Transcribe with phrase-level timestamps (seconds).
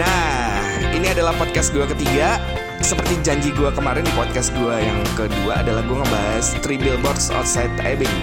[0.00, 0.64] Nah,
[0.96, 2.40] ini adalah podcast gue ketiga.
[2.80, 7.68] Seperti janji gue kemarin di podcast gue yang kedua adalah gue ngebahas Three Billboards Outside
[7.84, 8.16] Ebbing.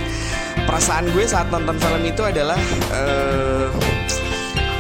[0.66, 2.58] Perasaan gue saat nonton film itu adalah
[2.90, 3.70] eh,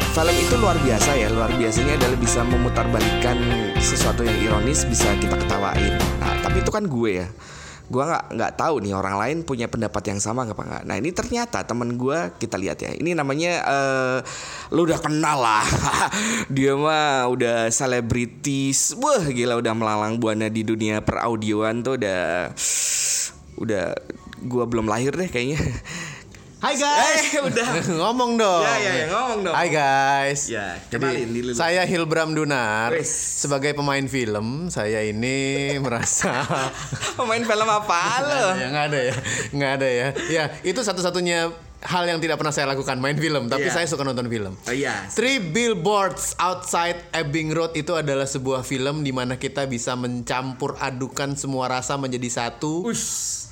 [0.09, 1.29] film itu luar biasa ya.
[1.29, 3.37] Luar biasanya adalah bisa memutarbalikkan
[3.77, 6.01] sesuatu yang ironis bisa kita ketawain.
[6.17, 7.29] Nah, tapi itu kan gue ya
[7.87, 10.83] gue nggak nggak tahu nih orang lain punya pendapat yang sama apa nggak.
[10.83, 12.91] Nah ini ternyata temen gue kita lihat ya.
[12.91, 14.17] Ini namanya eh
[14.75, 15.63] lu udah kenal lah.
[16.55, 18.91] Dia mah udah selebritis.
[18.99, 22.51] Wah gila udah melalang buana di dunia peraudioan tuh udah
[23.57, 23.85] udah
[24.37, 25.63] gue belum lahir deh kayaknya.
[26.67, 27.31] Hai guys.
[27.31, 27.67] Eh, udah.
[28.03, 28.59] ngomong dong.
[28.59, 29.55] Ya, ya, ya, ngomong dong.
[29.55, 30.51] Hai guys.
[30.51, 31.55] Ya, Jadi kenalin diri lu.
[31.55, 32.91] saya Hilbram Dunar.
[32.91, 33.07] Wis.
[33.39, 36.43] Sebagai pemain film, saya ini merasa
[37.15, 38.43] Pemain film apa lo?
[38.59, 39.15] ya nggak ada ya,
[39.55, 40.07] nggak ada ya.
[40.27, 43.71] Ya itu satu-satunya hal yang tidak pernah saya lakukan main film, tapi Iya.
[43.71, 44.59] saya suka nonton film.
[44.59, 45.07] Oh iya.
[45.07, 51.31] Three Billboards Outside Ebbing Road itu adalah sebuah film di mana kita bisa mencampur adukan
[51.39, 52.83] semua rasa menjadi satu.
[52.83, 53.46] Ush.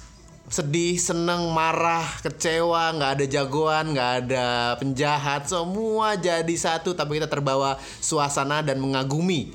[0.45, 6.93] Sedih, seneng, marah, kecewa, nggak ada jagoan, nggak ada penjahat, semua jadi satu.
[6.93, 9.53] Tapi kita terbawa suasana dan mengagumi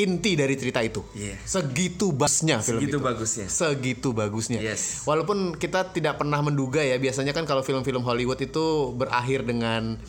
[0.00, 1.04] inti dari cerita itu.
[1.12, 1.36] Iya.
[1.44, 3.04] Segitu bagusnya film Segitu itu.
[3.04, 3.46] bagusnya.
[3.52, 4.58] Segitu bagusnya.
[4.64, 5.04] Yes.
[5.04, 10.00] Walaupun kita tidak pernah menduga ya, biasanya kan kalau film-film Hollywood itu berakhir dengan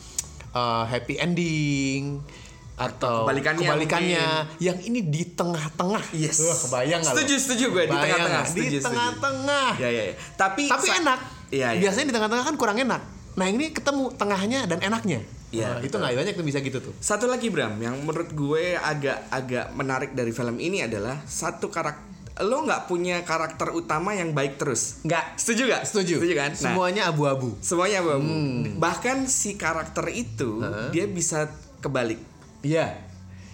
[0.56, 2.24] uh, happy ending
[2.72, 4.24] atau kebalikannya kebalikannya.
[4.58, 6.02] yang ini di tengah-tengah.
[6.16, 6.40] Yes.
[6.40, 7.12] Wah, kebayang lo?
[7.14, 8.44] Setuju, setuju gue, di tengah-tengah.
[8.48, 9.70] Di tengah-tengah.
[9.76, 10.02] Ya ya.
[10.10, 10.14] ya.
[10.34, 11.20] Tapi Tapi enak.
[11.52, 11.80] Iya, iya.
[11.84, 13.02] Biasanya di tengah-tengah kan kurang enak.
[13.36, 15.20] Nah ini ketemu tengahnya dan enaknya.
[15.52, 16.96] Iya, Wah, itu nggak banyak tuh bisa gitu tuh.
[16.96, 22.64] Satu lagi Bram, yang menurut gue agak-agak menarik dari film ini adalah satu karakter lo
[22.64, 25.04] nggak punya karakter utama yang baik terus.
[25.04, 25.36] Nggak.
[25.36, 25.82] Setuju gak?
[25.84, 26.24] Setuju.
[26.24, 26.50] Setuju kan?
[26.56, 27.52] Nah, Semuanya abu-abu.
[27.60, 28.80] semuanya abu Hmm.
[28.80, 30.64] Bahkan si karakter itu
[30.96, 31.52] dia bisa
[31.84, 32.31] kebalik.
[32.62, 32.86] Iya.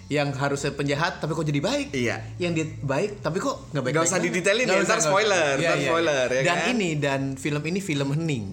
[0.08, 1.88] Yang harusnya penjahat tapi kok jadi baik.
[1.92, 2.16] Iya.
[2.40, 3.92] Yang dia baik tapi kok nggak baik.
[3.92, 6.72] Nggak usah didetailin ya, ntar spoiler, ntar spoiler, ya dan kan?
[6.72, 8.46] ini dan film ini film hening.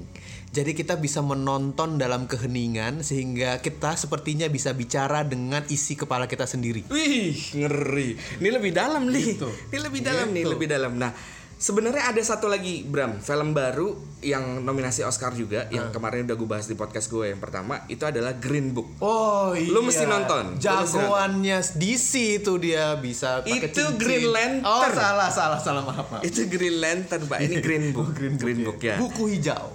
[0.56, 6.48] Jadi kita bisa menonton dalam keheningan sehingga kita sepertinya bisa bicara dengan isi kepala kita
[6.48, 6.88] sendiri.
[6.88, 8.16] Wih, ngeri.
[8.40, 9.36] Ini lebih dalam nih.
[9.36, 9.52] Gitu.
[9.52, 10.52] Ini lebih dalam nih, Gitu.
[10.56, 10.96] lebih dalam.
[10.96, 11.12] Nah,
[11.56, 16.50] sebenarnya ada satu lagi Bram, film baru yang nominasi Oscar juga yang kemarin udah gue
[16.50, 19.00] bahas di podcast gue yang pertama itu adalah Green Book.
[19.00, 19.72] Oh iya.
[19.72, 20.56] Lu mesti nonton.
[20.56, 22.12] Lu mesti Jagoannya DC
[22.44, 24.02] itu dia bisa pakai Itu cincin.
[24.02, 24.68] Green Lantern.
[24.68, 26.22] Oh salah salah salah maaf maaf.
[26.26, 27.40] Itu Green Lantern, Pak.
[27.40, 28.12] Ini Green Book.
[28.18, 28.66] Green Book, Green ya.
[28.68, 28.96] Book ya.
[29.00, 29.66] Buku hijau.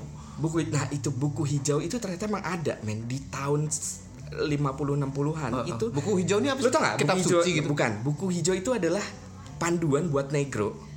[0.40, 5.58] Buku nah itu buku hijau itu ternyata emang ada, men, di tahun 50 60-an Uh,
[5.60, 5.64] uh.
[5.66, 5.86] itu.
[5.90, 6.96] buku hijau ini apa Lu tau gak?
[7.02, 7.68] Kitab buku hijau, suci gitu.
[7.68, 9.02] Bukan, buku hijau itu adalah
[9.60, 10.89] panduan buat negro.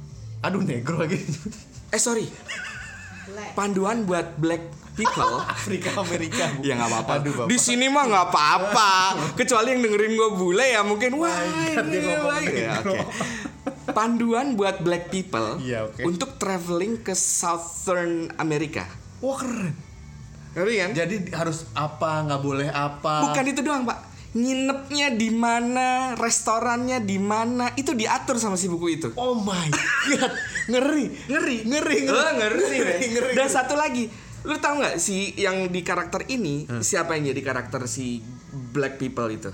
[0.43, 1.17] Aduh negro lagi.
[1.89, 2.27] Eh sorry.
[3.53, 4.59] Panduan buat black
[4.93, 5.39] people.
[5.55, 6.51] Afrika Amerika.
[6.53, 6.61] Bu.
[6.61, 7.13] ya nggak apa-apa.
[7.47, 8.91] Di sini mah nggak apa-apa.
[9.33, 12.21] Kecuali yang dengerin gue bule ya mungkin wah ini ya, negro.
[12.29, 12.63] oke.
[13.85, 16.01] Panduan buat black people Iya, oke.
[16.03, 18.83] untuk traveling ke Southern America.
[19.19, 19.75] Wah keren.
[20.53, 20.89] Ngerti kan?
[20.93, 23.27] Jadi harus apa nggak boleh apa.
[23.27, 23.99] Bukan itu doang, Pak.
[24.33, 29.07] Nginepnya di mana, restorannya di mana, itu diatur sama si buku itu.
[29.13, 29.69] Oh my
[30.09, 30.33] god.
[30.65, 31.05] Ngeri.
[31.29, 32.09] Ngeri, Ngeri, ngeri.
[32.09, 33.33] Oh, ngeri, Ngeri, ngeri, ngeri.
[33.37, 34.09] Dan satu lagi,
[34.41, 38.25] lu tahu nggak si yang di karakter ini siapa yang jadi karakter si
[38.73, 39.53] black people itu?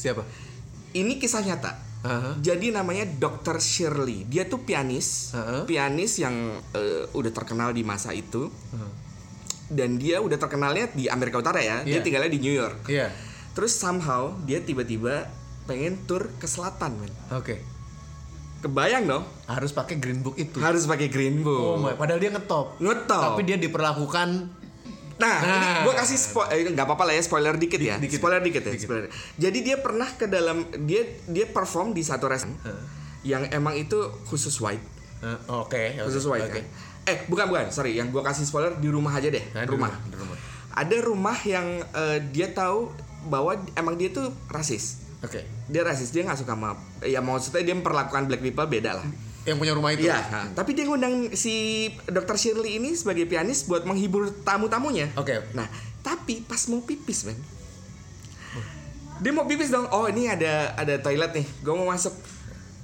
[0.00, 0.24] Siapa?
[0.90, 1.72] Ini kisah nyata.
[1.98, 2.38] Aha.
[2.38, 3.58] Jadi namanya Dr.
[3.58, 4.24] Shirley.
[4.24, 5.66] Dia tuh pianis, Aha.
[5.66, 6.32] pianis yang
[6.72, 8.48] eh, udah terkenal di masa itu.
[9.68, 11.84] Dan dia udah terkenalnya di Amerika Utara ya.
[11.84, 12.04] Dia Iya.
[12.06, 12.88] tinggalnya di New York.
[12.88, 13.12] Iya.
[13.58, 15.26] Terus somehow dia tiba-tiba
[15.66, 17.10] pengen tur ke selatan, men.
[17.34, 17.58] Oke.
[18.58, 19.26] Kebayang dong?
[19.46, 20.58] Harus pakai green book itu.
[20.58, 21.58] Harus pakai green book.
[21.58, 21.94] Oh my.
[21.94, 22.78] Padahal dia ngetop.
[22.78, 23.34] Ngetop.
[23.34, 24.54] Tapi dia diperlakukan
[25.18, 25.82] Nah, ini Nah.
[25.82, 28.22] gue kasih spoiler, nggak apa-apa lah ya spoiler dikit ya, Dikit.
[28.22, 28.70] spoiler dikit ya.
[28.78, 29.10] Spoiler.
[29.34, 32.54] Jadi dia pernah ke dalam dia dia perform di satu restoran
[33.26, 34.78] yang emang itu khusus white,
[35.18, 35.98] Eh, Oke.
[35.98, 36.46] oke, khusus white.
[36.46, 36.62] Oke.
[36.62, 36.64] kan.
[37.04, 39.90] Eh bukan bukan, sorry, yang gue kasih spoiler di rumah aja deh, Nah, di rumah.
[39.90, 40.36] rumah, di rumah.
[40.78, 42.94] Ada rumah yang eh, dia tahu
[43.26, 45.02] bahwa emang dia tuh rasis.
[45.26, 45.42] Oke.
[45.66, 49.08] Dia rasis, dia nggak suka sama, ya maksudnya dia memperlakukan black people beda lah.
[49.42, 50.04] Yang punya rumah itu.
[50.06, 52.36] Iya, nah, tapi dia ngundang si Dr.
[52.36, 55.08] Shirley ini sebagai pianis buat menghibur tamu-tamunya.
[55.16, 55.40] Oke.
[55.56, 55.64] Nah,
[56.04, 57.38] tapi pas mau pipis, men.
[59.18, 59.88] Dia mau pipis dong.
[59.90, 61.46] Oh, ini ada ada toilet nih.
[61.64, 62.14] Gue mau masuk.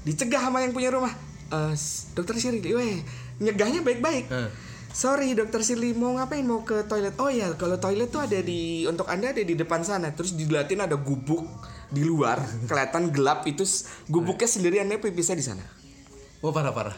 [0.02, 1.12] Dicegah sama yang punya rumah.
[1.52, 1.74] Eh,
[2.16, 3.04] Dokter Shirley, weh,
[3.38, 4.26] nyegahnya baik-baik.
[4.32, 4.48] Eh.
[4.94, 6.46] Sorry, Dokter Shirley mau ngapain?
[6.46, 7.18] Mau ke toilet?
[7.18, 10.14] Oh ya, kalau toilet tuh ada di untuk anda ada di depan sana.
[10.14, 11.42] Terus diliatin ada gubuk
[11.90, 12.38] di luar,
[12.70, 13.66] kelihatan gelap itu
[14.06, 15.66] gubuknya sendirian dia pipisnya di sana.
[16.38, 16.94] Oh parah parah.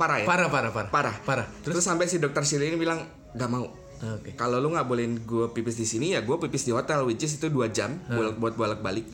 [0.00, 0.26] Parah ya?
[0.26, 0.88] Parah parah parah.
[0.88, 1.16] Parah.
[1.28, 1.46] Parah.
[1.60, 3.04] Terus, sampai si Dokter Shirley ini bilang
[3.36, 3.68] nggak mau.
[4.04, 4.32] Oke.
[4.40, 7.36] Kalau lu nggak bolehin gue pipis di sini ya gue pipis di hotel, which is
[7.36, 9.04] itu dua jam bolak buat bolak balik.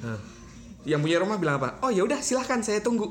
[0.87, 1.83] Yang punya rumah bilang apa?
[1.83, 3.11] Oh ya udah silahkan saya tunggu.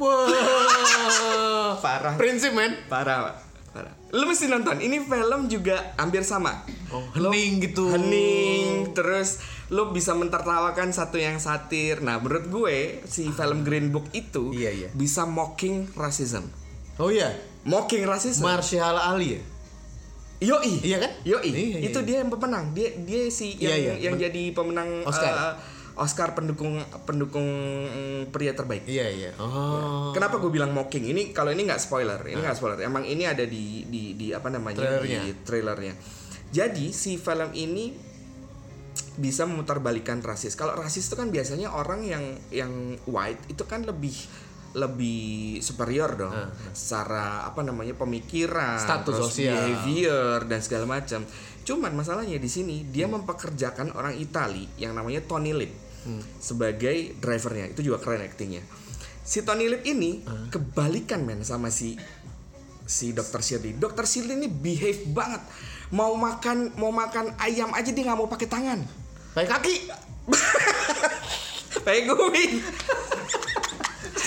[0.00, 1.76] Wah.
[1.84, 2.16] Parah.
[2.16, 2.72] Prinsip men.
[2.88, 3.47] Parah.
[3.68, 3.92] Parah.
[4.10, 4.76] Lu mesti nonton.
[4.76, 6.64] Ini film juga hampir sama.
[6.88, 7.88] Oh, hening gitu.
[7.88, 9.38] Hening, terus
[9.68, 12.00] lu bisa mentertawakan satu yang satir.
[12.00, 14.88] Nah, menurut gue si film Green Book itu Iya, iya.
[14.90, 16.48] bisa mocking racism.
[16.96, 17.30] Oh iya.
[17.62, 18.42] Mocking racism.
[18.42, 19.40] Marshall Ali ya?
[20.38, 20.72] Yoi.
[20.80, 21.12] Iya kan?
[21.26, 21.50] Yoi.
[21.50, 22.70] Iya, iya, Itu dia yang pemenang.
[22.70, 23.94] Dia dia si Iya, yang iya.
[24.08, 25.34] yang jadi pemenang Oscar.
[25.34, 25.52] eh,
[25.98, 27.44] Oscar pendukung pendukung
[27.90, 28.86] mm, pria terbaik.
[28.86, 29.30] Iya iya.
[29.42, 30.14] Oh.
[30.14, 31.10] Kenapa gue bilang mocking?
[31.10, 32.78] Ini kalau ini nggak spoiler, ini nggak spoiler.
[32.80, 35.20] Emang ini ada di di di apa namanya Trailernya.
[35.26, 35.94] di trailernya.
[36.48, 37.92] Jadi si film ini
[39.18, 40.54] bisa memutarbalikkan rasis.
[40.54, 42.24] Kalau rasis itu kan biasanya orang yang
[42.54, 44.14] yang white itu kan lebih
[44.78, 46.36] lebih superior dong
[46.76, 49.56] secara apa namanya pemikiran, Status sosial.
[49.56, 51.26] behavior dan segala macam.
[51.66, 55.87] Cuman masalahnya di sini dia mempekerjakan orang Itali yang namanya Tony Lip
[56.38, 57.72] sebagai drivernya.
[57.72, 58.62] Itu juga keren aktingnya.
[59.22, 62.00] Si Tony Lip ini kebalikan men sama si
[62.88, 63.44] si Dr.
[63.44, 63.76] Shirley.
[63.76, 64.08] Dr.
[64.08, 65.44] Shirley ini behave banget.
[65.92, 68.80] Mau makan mau makan ayam aja dia nggak mau pakai tangan.
[69.36, 69.76] Pakai kaki.
[71.84, 72.52] Pakai kuping.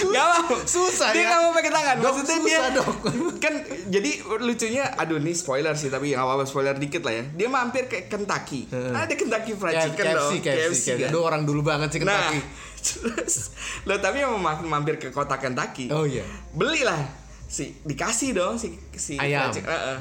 [0.03, 1.29] Gak mau susah Dia ya.
[1.29, 2.95] gak mau pakai tangan Dok, Maksudnya susah, dia dok.
[3.37, 3.53] Kan
[3.87, 7.85] jadi lucunya Aduh ini spoiler sih Tapi gak apa-apa spoiler dikit lah ya Dia mampir
[7.85, 10.85] ke Kentucky Ada Kentucky Fried Ya, Chicken KFC, dong KFC, KFC.
[10.97, 11.07] kan?
[11.07, 12.39] Aduh orang dulu banget sih Nah Kentucky.
[12.83, 13.35] Terus
[13.83, 16.25] Loh tapi yang mam- mampir ke kota Kentucky Oh iya.
[16.51, 16.97] Belilah
[17.43, 19.47] si Dikasih dong si, si Ayam.
[19.47, 19.69] fried chicken.
[19.69, 19.97] Heeh.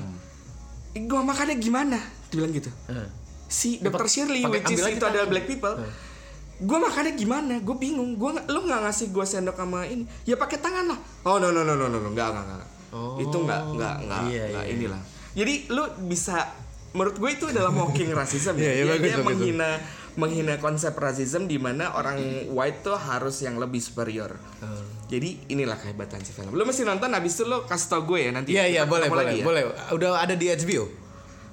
[0.93, 3.09] "Ih, Gua makannya gimana Dia bilang gitu Heeh.
[3.47, 4.07] si Dr.
[4.07, 5.29] Shirley pakai- which is itu adalah tangan.
[5.29, 5.75] black people
[6.61, 10.57] gue makannya gimana gue bingung gue lu nggak ngasih gue sendok sama ini ya pakai
[10.57, 13.15] tangan lah oh no no no no no no nggak nggak nggak Oh.
[13.17, 14.75] itu nggak nggak nggak Iya, nggak iya.
[14.75, 16.43] inilah jadi lu bisa
[16.91, 19.27] menurut gue itu adalah mocking racism Iya, iya, ya bagus, dia bagus.
[19.31, 19.71] menghina
[20.13, 22.19] menghina konsep rasism di mana orang
[22.51, 24.83] white tuh harus yang lebih superior Oh.
[25.07, 28.31] jadi inilah kehebatan si film lu mesti nonton habis itu lu kasih tau gue ya
[28.31, 29.45] nanti Iya iya boleh boleh lagi ya.
[29.47, 29.63] boleh.
[29.91, 30.85] Udah ada di HBO.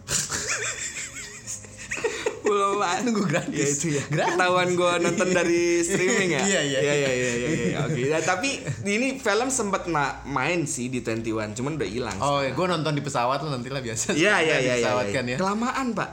[2.78, 2.94] Pak.
[3.04, 3.54] Nunggu gratis.
[3.54, 4.04] Ya itu ya.
[4.08, 4.34] Gratis.
[4.36, 6.42] Ketahuan gue nonton dari streaming ya.
[6.42, 6.80] Iya, iya.
[6.80, 7.50] Iya iya iya iya.
[7.50, 7.78] iya.
[7.84, 8.02] Oke.
[8.06, 8.50] Ya, tapi
[8.84, 12.18] ini film sempat ma- main sih di 21, cuman udah hilang.
[12.18, 14.14] Oh, gue nonton di pesawat lo nanti lah biasa.
[14.14, 14.86] Iya iya iya iya.
[14.86, 15.16] Pesawat iya.
[15.16, 15.38] kan ya.
[15.38, 16.10] Kelamaan, Pak.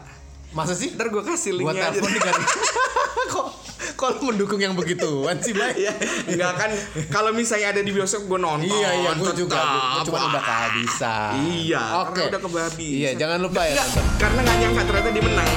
[0.51, 0.95] Masa sih?
[0.95, 1.99] Ntar gue kasih linknya aja.
[1.99, 2.35] telepon kan.
[3.95, 5.87] Kok lu mendukung yang begituan sih, Bay?
[5.87, 5.95] Iya,
[6.27, 6.71] enggak kan
[7.15, 8.67] kalau misalnya ada di bioskop gue nonton.
[8.67, 9.55] Iya iya, gue juga.
[10.03, 11.33] Cuma udah kehabisan.
[11.63, 12.19] Iya, Oke.
[12.19, 12.99] karena udah kebabisan.
[13.01, 14.05] Iya, jangan lupa ya nonton.
[14.19, 15.51] karena nggak nyangka ternyata dia menang.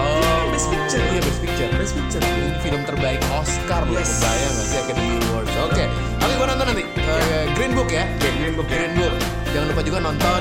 [0.00, 1.02] Oh, Best Picture.
[1.04, 1.68] Iya, Best Picture.
[1.76, 2.22] Best Picture.
[2.24, 4.18] Ini film terbaik Oscar loh, Yes.
[4.18, 5.52] kebayang gak sih Academy Awards.
[5.60, 5.84] Oke,
[6.18, 6.84] oke gue nonton nanti.
[6.96, 8.04] Eh, Green Book ya.
[8.18, 8.66] Green Book.
[8.66, 9.14] Green Book.
[9.50, 10.40] Jangan lupa juga nonton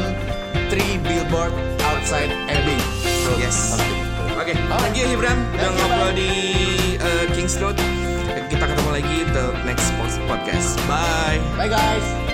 [0.70, 1.54] Three Billboard
[1.84, 2.82] Outside Ebbing.
[3.38, 3.76] Yes.
[3.76, 4.00] Oke.
[4.40, 6.32] Oke, thank you Ibram udah Thank you, ngobrol di
[6.98, 7.76] uh, Kings Road.
[8.48, 9.92] Kita ketemu lagi the next
[10.26, 10.80] podcast.
[10.88, 11.38] Bye.
[11.60, 12.29] Bye guys.